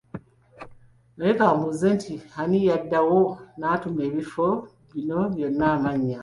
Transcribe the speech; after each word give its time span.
Naye 1.15 1.33
kambuuze 1.39 1.89
ani 2.39 2.57
yadda 2.67 2.97
awo 3.03 3.21
n'atuuma 3.57 4.01
ebifo 4.09 4.45
bino 4.91 5.19
byonna 5.33 5.65
amannya. 5.75 6.19